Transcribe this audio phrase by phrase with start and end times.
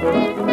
[0.00, 0.47] 欢迎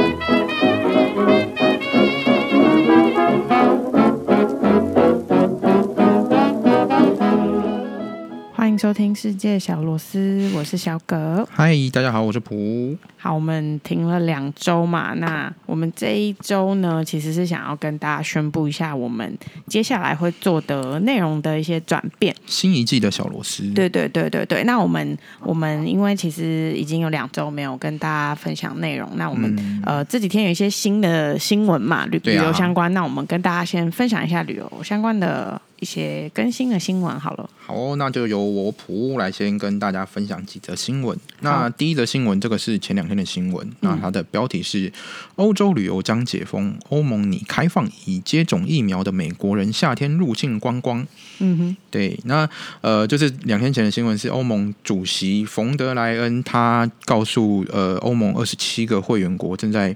[8.96, 11.46] 听《世界小螺丝》，我是小葛。
[11.52, 12.96] 嗨，大家好，我是蒲。
[13.18, 22.34] 好，我们停了两周嘛，那我们这一周呢，其实是想要跟大家宣布一下，我们接下来会做的内容的一些转变。
[22.45, 24.63] 新一季的小螺丝，对对对对对。
[24.63, 35.62] 那我们我们因为其实已经有两周没有跟大家分享内容，那我们、嗯、呃这几天有一些新的新闻嘛，旅旅游相关、啊，那我们跟大家先分享一下旅游相关的。
[35.79, 41.17] 一些更新的新闻好了，好，哦那就由我普来先跟大家分享几则新闻。
[41.41, 44.91] 那第一则新闻，这个是前两天的新闻，那它的标题是：
[45.35, 51.05] 欧洲旅游将解封，欧盟拟开放已接种疫苗的美国人夏天入境观光。
[51.39, 52.49] 嗯哼，对，那
[52.81, 59.95] 呃，就是两天前的新闻是欧盟主席冯德莱恩他告诉呃欧盟二十七个会员国正在。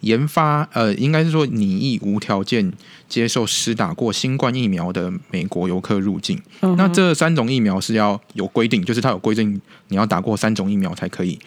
[0.00, 2.72] 研发呃，应该是说拟议无条件
[3.08, 6.40] 接受施打过新冠疫苗的美国游客入境。
[6.60, 6.74] Uh.
[6.76, 11.38] 那这三种疫苗是要有规定，就是它有规定你要打过三种疫苗才可以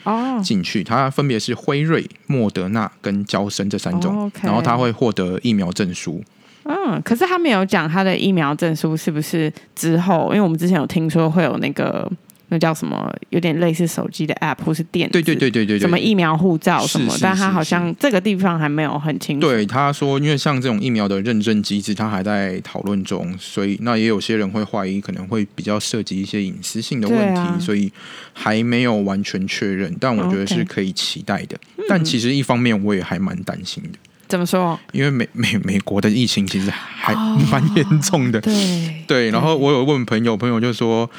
[0.44, 0.80] 进去。
[0.80, 0.88] Oh.
[0.88, 4.46] 它分别是辉瑞、莫德纳跟娇生这三种，oh, okay.
[4.46, 6.24] 然后他会获得疫苗证书。
[6.64, 12.12] 嗯，可是他没有讲他的疫苗证书是不是之后，因为我们之前有听说会有那个。
[12.54, 13.12] 那叫什么？
[13.32, 17.08] 有点类似手机的 App 或是电子，对对对对对，什么疫苗护照什么？
[17.08, 19.48] 是是是是，但他好像这个地方还没有很清楚。
[19.48, 27.92] 对，他说，因为像这种疫苗的认证机制，他还在讨论中，所以那也有些人会怀疑，可能会比较涉及一些隐私性的问题，啊，所以
[28.34, 29.92] 还没有完全确认。
[30.00, 31.58] 但我觉得是可以期待的。
[31.58, 31.86] Okay.
[31.90, 33.98] 但其实一方面，我也还蛮担心的。
[34.28, 34.80] 怎么说？
[34.92, 37.16] 因为美 美美国的疫情其实还
[37.50, 38.38] 蛮严重的。
[38.38, 41.10] 哦、对对，然后我有问朋友，朋友就说。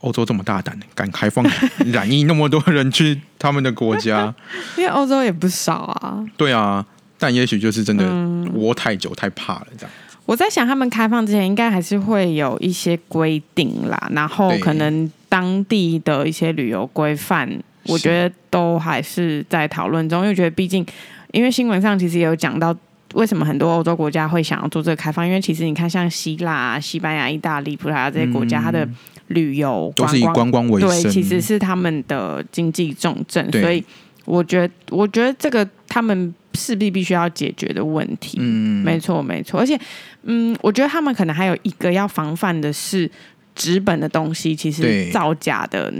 [0.00, 1.44] 欧洲这么大胆，敢开放
[1.86, 4.32] 染疫那么多人去他们的国家，
[4.76, 6.24] 因为欧洲也不少啊。
[6.36, 6.84] 对啊，
[7.18, 8.04] 但也许就是真的
[8.52, 9.90] 窝太久太怕了这样。
[10.24, 17.48] 我在想，他们开放之前应该还是会有一些规定啦，然后可能当地的一些旅游规范，
[17.84, 20.20] 我觉得都还是在讨论中。
[20.20, 20.84] 因为觉得毕竟，
[21.32, 22.76] 因为新闻上其实也有讲到，
[23.14, 25.26] 为什么很多欧洲国家会想要做这个开放？
[25.26, 28.86] 因为其实你看，像希腊、西班牙、意大利、葡萄牙这些国家，它的
[29.28, 33.82] 旅游都是以观光为生，对，其实是他们的经济重镇，所以
[34.24, 39.78] 我觉得，我觉得这个他们势必必须要解决的问题，嗯，没错，没错，而且，
[40.22, 43.10] 嗯，我觉得他们可能还有一个要防范的是
[43.54, 45.92] 纸本的东西，其实造假的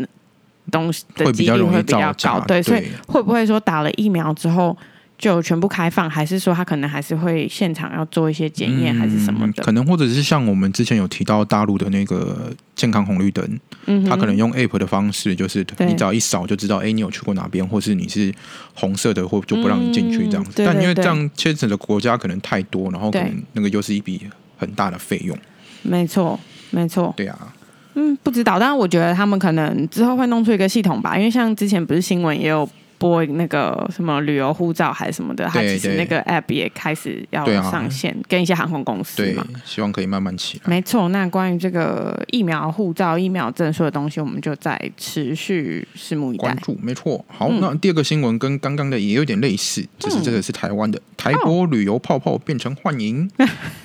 [0.71, 4.77] 东西的几率会比较高，对，所以会不会说打了疫苗之后？
[5.19, 9.63] 就全部开放，还是说他可能还是会现场要做一些检验，还是什么的？
[9.65, 18.33] 可能或者是像我们之前有提到大陆的那个健康红绿灯，嗯，他可能用 App 的方式，就是你只要一扫就知道，哎，你有去过哪边，或是你是
[18.75, 20.63] 红色的，或就不让你进去这样子。
[20.65, 24.23] 但因为这样牵扯的国家可能太多，然后可能那个又是一笔
[24.57, 25.37] 很大的费用。
[25.83, 26.39] 没错，
[26.71, 27.13] 没错。
[27.17, 27.53] 对啊，
[27.95, 32.69] 嗯，不知道，但是我觉得他们可能之后会弄出一个系统吧，因为像之前不是新闻也有。
[32.99, 39.47] 播那个什么旅游护照还是什么的，它其实那个 app 也开始要上线，跟一些航空公司嘛。
[39.47, 40.65] 对，希望可以慢慢起来。
[40.69, 46.43] 没错，那关于这个疫苗护照、疫苗证书的东西，我们就再持续拭目以待。
[46.43, 47.25] 关注，没错。
[47.29, 53.31] 好，那第二个新闻跟刚刚的也有点类似，只是这个是台湾的，台国旅游泡泡变成幻影，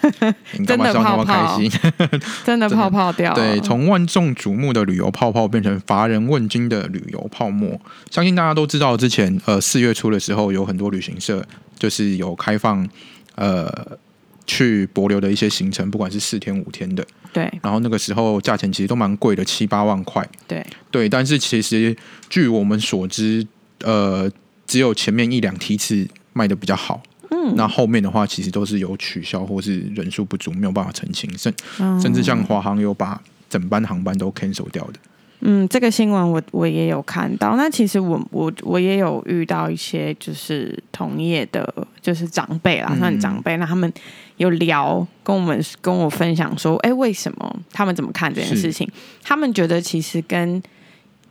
[0.65, 1.59] 真的泡泡，
[2.43, 3.33] 真的泡泡掉。
[3.35, 8.97] 对，从万众瞩目的旅游泡泡变成乏人问津的旅游泡沫，相信大家都知道。
[9.03, 11.45] 之前呃四月初的时候，有很多旅行社
[11.77, 12.87] 就是有开放
[13.35, 13.69] 呃
[14.47, 17.51] 去博流的一些行程，不管是四天五天的，对。
[17.61, 21.09] 然后那个时候价钱其实都蛮贵的，七八万块，对对。
[21.09, 21.93] 但是其实
[22.29, 23.45] 据我们所知，
[23.81, 24.31] 呃，
[24.65, 27.53] 只有前面一两梯次卖的比较好，嗯。
[27.57, 34.93] 那后面的话，其实都是有取消或是人数不足，没有办法成行，甚、嗯、甚至像华航有把整班航班都 cancel 掉的。
[35.45, 37.57] 嗯，这个新闻我我也有看到。
[37.57, 41.67] 那其实我我我也有遇到一些就是同业的，
[42.01, 43.57] 就是长辈啦，算长辈。
[43.57, 43.91] 那他们
[44.37, 48.89] 有聊，跟我们跟我分享说，哎，为什么他们怎么看这件事情？
[49.21, 50.63] 他们觉得其实跟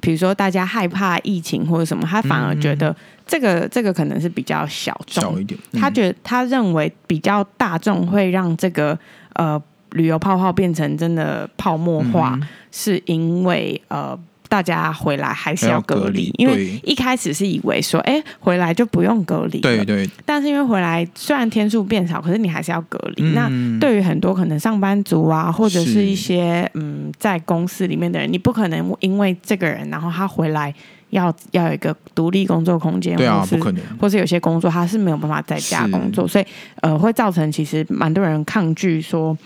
[0.01, 2.95] 比如说大家害怕疫情或者什么，他反而觉得
[3.27, 5.59] 这个、嗯、这个可能是比较小众小一点。
[5.73, 8.99] 嗯、他觉得他认为比较大众会让这个
[9.37, 9.63] 呃。
[9.93, 14.19] 旅游泡泡变成真的泡沫化，嗯、是因为呃，
[14.49, 20.09] 大家回来还是要隔离，因为一开始是以为说，哎、欸，回来就不用隔离，对对。
[20.27, 23.35] 但是因为回来虽然天数变少，可是你还是要隔离、嗯。
[23.35, 30.75] 那对于很多可能上班族啊，或者是一些嗯，在公司里面的人，你不可能因为这个人，然后他回来
[31.11, 36.45] 要要有一个独立工作空间，对啊，不可能，或是有些工作他是没有办法在家工作，所以
[36.83, 39.37] 呃会造成其实蛮多人抗拒说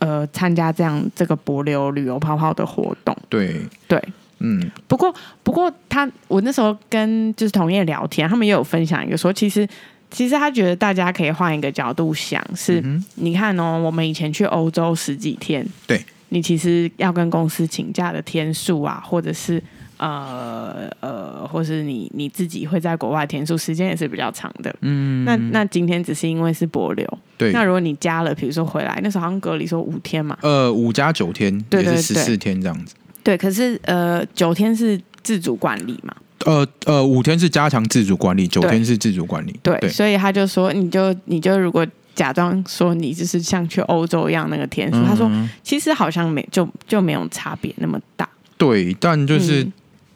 [0.00, 3.16] 呃参加这样这个博流旅游泡泡的活动。
[3.28, 4.02] 对对，
[4.40, 5.14] 嗯，不过
[5.44, 9.66] 不过他我那时候跟就是同业聊天，他们也有分享一个说，其实
[10.10, 16.04] 其实他觉得大家可以换一个角度想，是、嗯、你看哦，我们以前去欧洲十几天，对。
[16.32, 19.60] 你其实要跟公司请假的天数啊，或者是
[20.00, 24.74] 呃呃，或是你你自己会在国外填数，时间也是比较长的。
[24.80, 27.06] 嗯，那那今天只是因为是博流，
[27.36, 27.52] 对。
[27.52, 32.94] 那如果你加了，比如说回来那时候好像隔离说五天嘛，呃，五加九天，对对对，也是十四天这样子。
[33.22, 36.14] 对，可是呃，九天是自主管理嘛？
[36.46, 39.54] 呃呃，五天是加强自主管理，九天是自主管理。
[39.62, 41.86] 对，对，所以他就说，你就你就如果。
[42.12, 45.30] 假装说你就是像去欧洲一样那个天数，嗯，他说
[45.62, 48.28] 其实好像没就就没有差别那么大。
[48.58, 49.72] 对，但就是、嗯、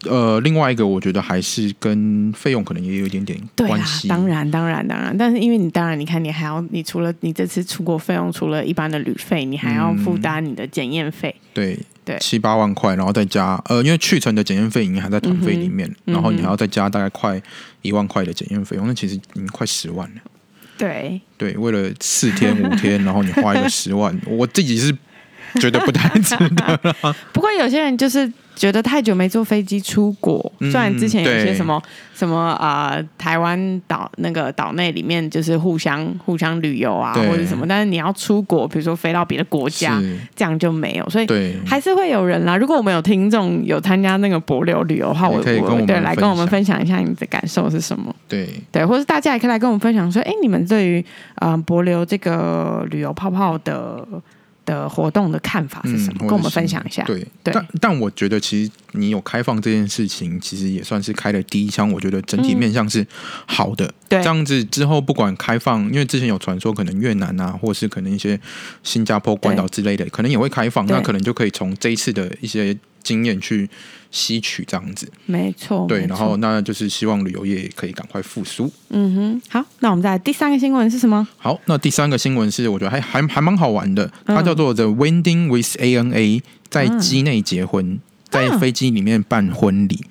[0.09, 4.07] 呃，另外一个我觉得还是跟费用可能也有一点点关系。
[4.07, 11.33] 当然，当然，当然，但是因为你当然你看你还要你除了你这次出国费用，除了一般的旅费，你还要负担你的检验费。
[11.53, 17.41] 对对，七八万块，然后再加呃，因为去程的检验费已经还在团费里面，嗯，然后你还要再加大概快
[17.81, 20.21] 一万块的检验费用，那其实已经快十万了。
[20.77, 24.95] 对对，为了四天五天，然后你花一个十万，我自己是
[25.61, 26.95] 觉得不太值得。
[27.33, 28.31] 不过有些人就是。
[28.55, 31.77] 觉得太久没坐飞机出国，虽然之前有些什么
[32.13, 40.01] 什么啊、呃，台湾岛那个岛内里面就是互相互相旅游啊，或者什么，但是你要出国，比如说飞到别的国家，
[40.33, 41.27] 这样就没有，所以
[41.67, 42.55] 还是会有人啦。
[42.55, 48.15] 如果我们有听众有参加那个博流旅游的话，我我对来跟我们分享一下你的感受是什么？
[48.29, 54.07] 对对，或是大家也可以来跟我们分享说，哎，你们对于啊、呃、博流这个旅游泡泡的。
[54.65, 56.17] 的活动的看法是什么？
[56.21, 57.03] 嗯、跟我们分享一下。
[57.03, 61.91] 对，对但但我觉得其实你有开放这件事情，其实也算是开了第一枪。
[61.91, 63.05] 我觉得整体面向是
[63.45, 63.93] 好的。
[64.09, 68.39] 这样子之后不管开放，因为之前有传说可能越南啊，或是可能一些
[68.83, 70.85] 新加坡关岛之类的，可能也会开放。
[70.85, 73.69] 那可能就可以从这一次的一些经验去
[74.09, 75.85] 吸取这样子，没错。
[75.87, 78.69] 对，然后那就是希望旅游业可以赶快复苏。
[78.89, 81.25] 嗯哼，好，那我们再第三个新闻是什么？
[81.37, 87.99] 好，那第三个新闻是我觉得还还还蛮好玩的，它叫做 The Wedding with ANA，在机内结婚，嗯、
[88.31, 90.03] 在飞机里面办婚礼。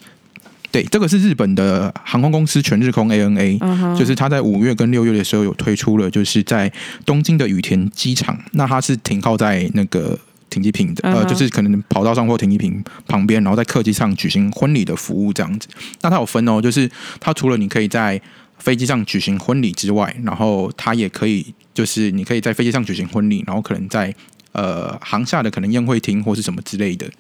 [0.71, 6.73] 对，这个是日本的航空公司全日空 ANA，、嗯、就是他在五月跟六月的时候有推出了，就是在
[7.05, 10.17] 东京的羽田机场，那它是停靠在那个。
[10.55, 15.67] 停机坪的，呃，就是可能跑道上或停机坪旁边，然后在客机上举行婚礼的服务这样子。
[16.03, 18.21] 那它有分哦，就是它除了你可以在
[18.59, 24.15] 飞机上举行婚礼之外，然后它也可以，就是你可以在飞机上举行婚礼，然后可能在
[24.53, 27.11] 呃航下的可能宴会厅或是什么之类的，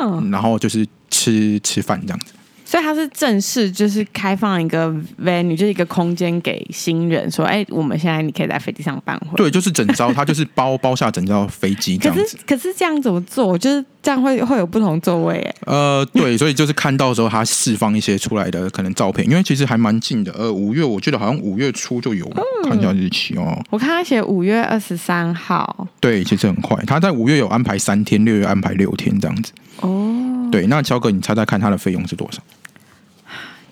[0.00, 2.34] 嗯，然后就是吃吃饭这样子。
[2.74, 4.92] 所以它是正式，就是开放一个
[5.22, 12.24] venue，就是一个空间给新人说：“哎，我们现在你可以在飞机上办婚。”对，就是整招，他就是包包下整招飞机这样子。
[12.24, 13.56] 可是，可是这样怎么做？
[13.56, 15.54] 就是这样会会有不同座位哎。
[15.66, 20.32] 呃，对，所以就是看到时候他释放一些出来的可能照片，因为其实还蛮近的。
[20.32, 23.56] 呃，五月我记得好像五月初就有，嗯，看一下日期哦。
[23.70, 25.86] 我看他写五月二十三号。
[26.00, 26.76] 对，其实很快。
[26.88, 29.52] 他在五月有安排三天，六月安排六天这样子。
[29.76, 30.48] 哦。
[30.50, 32.42] 对，那乔哥，你猜猜看他的费用是多少？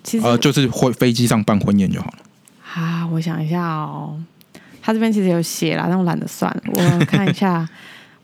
[0.03, 2.19] 其实呃，就是会飞机上办婚宴就好了。
[2.75, 4.19] 啊，我想一下哦，
[4.81, 6.63] 他这边其实有写啦，但我懒得算了。
[6.67, 7.69] 我看一下，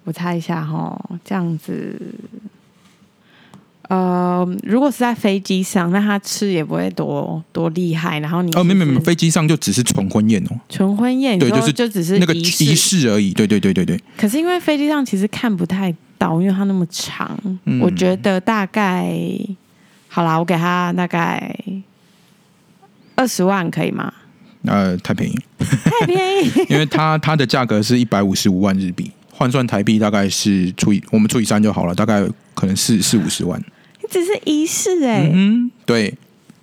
[0.04, 2.00] 我猜一下哈，这样子。
[3.88, 8.18] 呃，如果是在飞机上，那他吃也不会多多厉害。
[8.20, 13.32] 然后你哦，没没没，飞机上就只是纯婚宴哦，纯婚宴，对，就是就只是那个仪式而已。
[13.32, 13.98] 对对对对对。
[14.16, 19.16] 可是因为飞机上其实看不太到，因为它那么长，嗯、我觉得大概。
[20.18, 21.56] 好啦，我给他大概
[23.14, 24.12] 二十万，可以吗？
[24.64, 33.62] 呃，太便宜，太便宜， 因为它它的价格是一百五十五万日币，换算台币大概是除以我们除以三就好了，大概可能四四五十万。
[34.10, 36.12] 只是仪式哎、欸，嗯，对。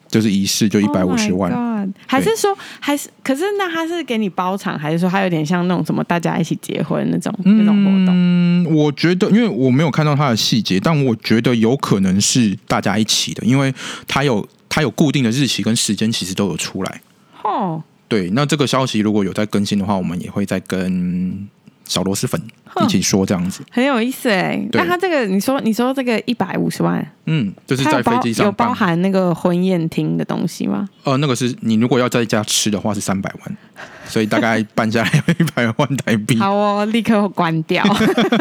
[0.09, 1.74] 就是仪式就一百五十万，oh、
[2.05, 3.09] 还是说还是？
[3.23, 8.07] 可是那他是给你包场，还是说他有点像那种什么大家一起结婚那种、嗯、那种活动？
[8.09, 13.73] 嗯，我觉得，因为我没有看到他的细节，但我觉得有可能是大家一起的，因为
[14.07, 17.01] 他有他有固定的日期跟时间，其实都有出来。
[17.43, 21.47] 哦、oh，对，那这个消息如果有在更新的话，我们也会再跟。
[21.87, 22.41] 小螺蛳粉
[22.83, 24.59] 一起说这样子很有意思哎。
[24.73, 30.87] 那他这个你说你说这个一百五十万，嗯，就是在飞机上有包含那个婚宴厅的东西吗？
[31.03, 33.57] 呃，那个是你如果要在家吃的话是三百万，
[34.07, 36.37] 所以大概办下来要一百万台币。
[36.37, 37.83] 好哦，立刻关掉。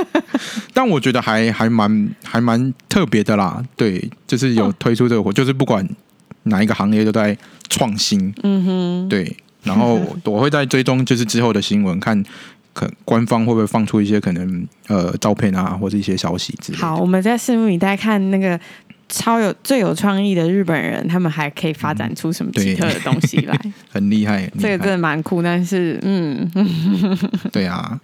[0.72, 3.62] 但我觉得还还蛮还蛮特别的啦。
[3.76, 5.86] 对，就是有推出这个活，就是不管
[6.44, 7.36] 哪一个行业都在
[7.68, 8.34] 创新。
[8.42, 9.36] 嗯哼，对。
[9.62, 12.22] 然后我会在追踪就是之后的新闻，看
[12.74, 16.84] 可官方会不会放出一些可能呃照片啊，或者一些消息之类的。
[16.84, 18.60] 好，我们在拭目以待，看那个。
[19.06, 23.54] 超有最有创意的日本人，他们还可以发展出什么奇特的东西来？
[23.62, 25.42] 嗯、很厉害，这个真的蛮酷。
[25.42, 26.50] 但是，嗯，
[27.52, 28.00] 对啊。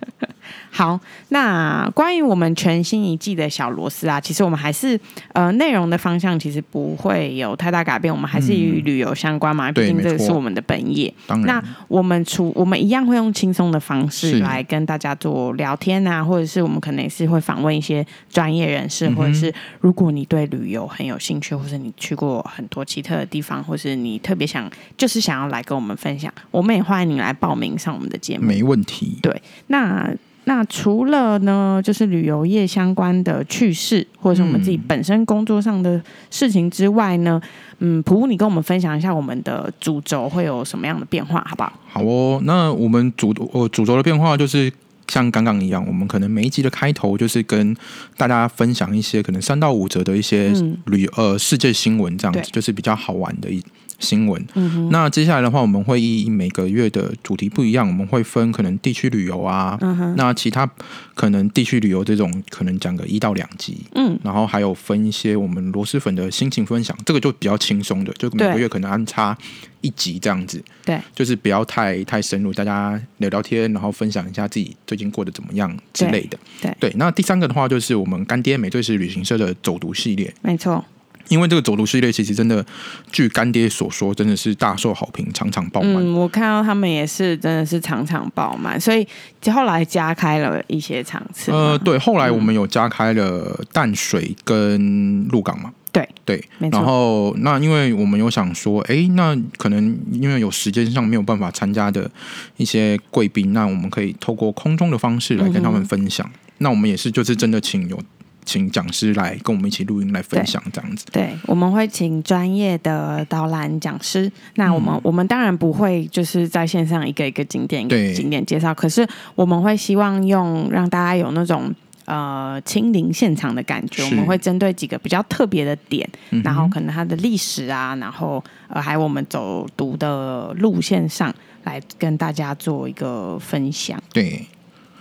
[0.71, 4.99] 好，那关于我们全新一季的小螺丝啊，其实我们还是
[5.33, 11.13] 呃内容的方向其实不会有太大改变，我们还是与旅游相关嘛，毕、嗯、竟这个是我们的本业。
[11.45, 29.19] 那我们除我们一样会用轻松的方式来跟大家做聊天啊，或者是我们可能也是会访问一些专业人士，嗯、或者是如果你对旅游很有兴趣，或是你去过很多奇特的地方，或是你特别想就是想要来跟我们分享，我们也欢迎你来报名上我们的节目，没问题。
[29.21, 30.11] 对，那。
[30.51, 37.41] 那除了呢，就是旅游业相关的趣事，或者是我们自己本身工作上的事情之外呢，
[37.79, 41.73] 嗯，普普，你跟我们分享一下我们的主轴会有什么样的变化，好不好？
[41.89, 44.73] 好哦，那我们主呃主轴的变化就是
[45.07, 47.77] 像刚刚一样，我们可能每一集的开头就是跟
[48.17, 50.53] 大家分享一些可能三到五折的一些
[50.87, 53.63] 旅、嗯、呃世界新闻，这样子就是比较好玩的一。
[54.01, 54.89] 新闻、嗯。
[54.91, 60.69] 那接下来的话，我们会以每个月的主题不一样，我们会分可能地区旅游啊、嗯，那其他
[61.15, 69.37] 可能地区旅游这种可能讲个一到两集，嗯，然后还有分一些我们螺蛳粉的心情分享，这个就比较轻松的，就每个月可能安插
[69.83, 76.93] 一集这样子，对，就是不要太太深入，大家聊聊天，然后分享一下自己最近过得怎么样之类的，对，对。
[76.97, 80.85] 那第三个的话，就是我们干爹美最时旅行社的走读系列，没错。
[81.31, 82.65] 因为这个走读系列其实真的，
[83.11, 85.95] 据干爹所说，真的是大受好评，场场爆满。
[85.95, 89.07] 嗯，我看到他们也是真的是场场爆满，所以
[89.51, 91.53] 后来加开了一些场次。
[91.53, 95.73] 呃，对，后来我们有加开了淡水跟鹿港嘛。
[95.93, 102.09] 对对，然后那因为我们有想说，哎，那可能因为有时间上没有办法参加的
[102.57, 106.25] 一些贵宾，那我们可以透过空中的方式来跟他们分享。
[106.27, 108.01] 嗯、那我们也是就是真的请有。
[108.45, 111.07] 请讲师来跟我们一起录音来分享，这样子。
[111.13, 114.31] 对，我们会请专业的导览讲师。
[114.57, 121.73] 那我们、嗯、我们当然不会就是在线上一个一个景点一个景点介绍，可是我们会希望用让大家有那种
[122.07, 124.03] 呃亲临现场的感觉。
[124.05, 126.09] 我们会针对几个比较特别的点，
[126.43, 131.33] 然后可能它的历史啊，然后呃还有我们走读的路线上
[131.65, 134.03] 来跟大家做一个分享。
[134.13, 134.45] 对。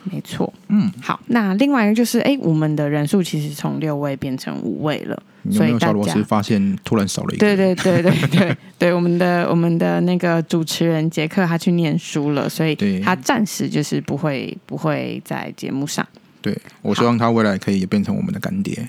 [0.06, 7.40] 没错，嗯，好，那另外一个就是，哎，我们的人数其实从六位变成五位了，有没有小罗是发现突然少了一个？
[7.40, 16.06] 对对对对对 对，我们的我们的那个主持人杰克他去念书了，所以他暂时就是不会不会在节目上。
[16.42, 18.88] 对，我希望他未来可以变成我们的干爹。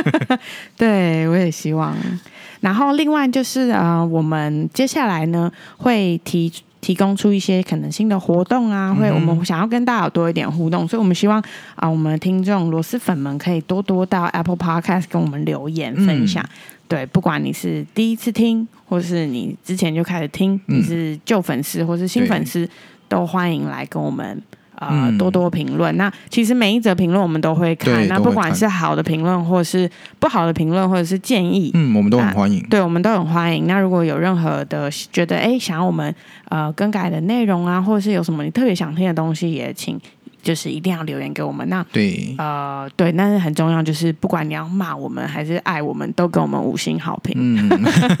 [0.76, 1.96] 对，我也希望。
[2.60, 6.52] 然后另外就是啊、呃，我们接下来呢会提。
[6.82, 11.42] 提供出一些可能性的活动啊，会我们想要跟大家多一点互动，所以我们希望
[11.76, 16.44] 啊，我们的听众螺蛳粉们可以多多到 Apple Podcast 跟我们留言分享。
[16.88, 22.68] 对，不管你是第一次听，或是你之前就开始听，你是旧粉丝或是新粉丝，
[23.08, 24.42] 都欢迎来跟我们。
[24.90, 25.96] 呃，多多评论。
[25.96, 28.06] 那其实每一则评论我们都会看。
[28.08, 32.62] 那不管是好的评论，或者是不好的评论，或者是建议，嗯，我们都很欢迎。
[32.68, 33.66] 对，我们都很欢迎。
[33.66, 36.14] 那如果有任何的觉得哎，想要我们
[36.48, 40.00] 呃更改的内容啊，或者是有什么你特别想听的东西，也请。
[40.42, 47.70] 就是一定要留言给我们，那对，呃，对，那是很重要，就是不管你要骂我们还是爱我们，都给我们五星好评，嗯，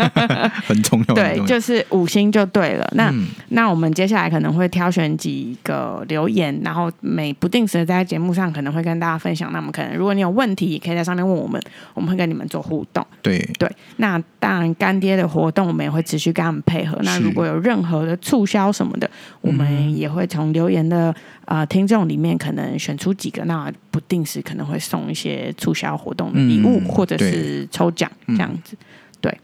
[0.64, 2.88] 很重要，对，就是五星就对了。
[2.94, 9.50] 那、嗯、那我们接下来可能会挑选几个留言，然后每不定时的在节目上可能会跟大家分享。
[9.52, 11.60] 那我们可能如果你有问题，也可以在上面问我们，
[11.94, 13.04] 我们会跟你们做互动。
[13.20, 16.96] 对对，那当然干爹的活动我们也会持续跟他们配合。
[17.02, 19.10] 那如果有任何的促销什么的，
[19.40, 21.12] 我们也会从留言的。
[21.52, 28.74] 啊、呃，听众里面可能选出几个，那不定时可能会送一些促销活动的礼物，嗯、或者是抽奖这样子。
[29.20, 29.38] 对，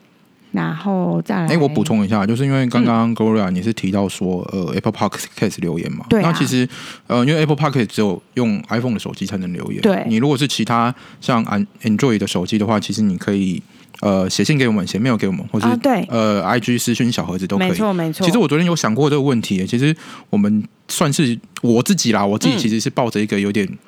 [0.52, 1.42] 然后再来。
[1.42, 6.06] 哎、欸，我补充一下，就是因为刚刚 Gloria 你是提到说，呃，Apple Podcast 留言嘛？
[6.08, 6.30] 对、啊。
[6.30, 6.66] 那其实，
[7.08, 9.82] 呃，因为 Apple Podcast 只有用 iPhone 的手机才能留言。
[9.82, 10.02] 对。
[10.08, 11.44] 你如果是其他像
[11.82, 13.62] Android 的手机的话，其实你可以。
[14.00, 17.68] 呃，写信给我们，写 mail 给我们，或是、啊、对呃，IG 私讯小盒子都可以。
[17.68, 18.24] 没错，没错。
[18.26, 19.96] 其实我昨天有想过这个问题，其实
[20.30, 23.66] 我们算是我自己啦，我自己其实是抱着一个有点。
[23.66, 23.78] 嗯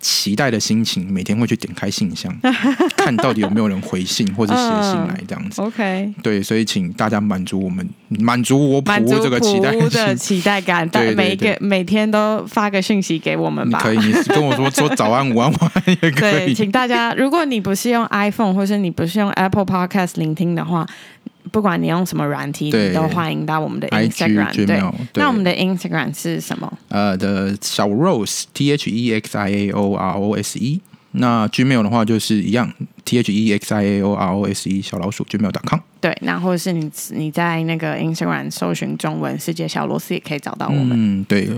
[0.00, 2.32] 期待的心情，每天会去点开信箱，
[2.96, 5.60] 看到底有没有人回信或者写信来这样子。
[5.60, 7.88] Uh, OK，对，所以请大家满足我们，
[8.20, 10.88] 满足我普这个期待的期待感。
[10.88, 13.80] 对，每一个每天都发个讯息给我们吧。
[13.80, 16.46] 可以，你跟我说说早安、午安、晚安也可以。
[16.46, 20.86] 对，请大家，如果你不是用 iPhone 或是你不是用 Apple Podcast 聆听的话。
[21.48, 24.54] 不管你用什么软体，你都欢迎到我们的 Instagram。
[24.54, 24.80] 对，对，
[25.14, 26.72] 那我们的 Instagram 是什么？
[26.88, 30.80] 呃，的小 Rose T H E X I A O R O S E。
[31.12, 32.70] 那 Gmail 的话就是一样
[33.04, 35.80] ，T H E X I A O R O S E 小老鼠 Gmail.com。
[36.00, 40.90] 对，那或者是你你在那个 Instagram 搜寻中文世界小螺丝，也可以找到我们。
[40.92, 41.48] 嗯，对。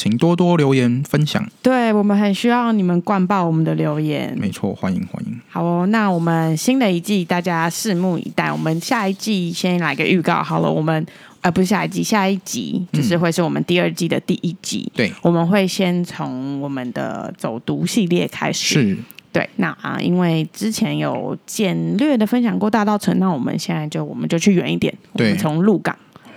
[0.00, 4.34] 请多多留言分享，对，我们很需要你们灌爆我们的留言。
[4.40, 5.38] 没错，欢迎欢迎。
[5.46, 8.50] 好哦，那我们新的一季大家拭目以待。
[8.50, 11.06] 我们下一季先来个预告好了，我们
[11.42, 14.90] 呃不是下一季，下一集就是会是我们第二季的第一集。
[14.94, 18.80] 对、嗯，我们会先从我们的走读系列开始。
[18.80, 18.98] 是，
[19.30, 25.94] 对，那啊，因为之前有简略的分享过大稻埕，那我们现在就我们就去远一点，我们从鹿港。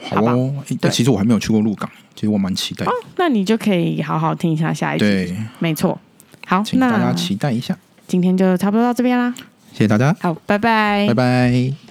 [0.10, 2.86] 好哦，但，其实我还没有去过鹿港，其实我蛮期待。
[2.86, 5.05] 哦，那你就可以好好听一下下一集。
[5.05, 6.00] 对，没错。
[6.45, 7.77] 好，请大家期待一下。
[8.07, 9.33] 今天就差不多到这边啦，
[9.72, 10.15] 谢谢大家。
[10.19, 11.83] 好，拜拜，拜拜。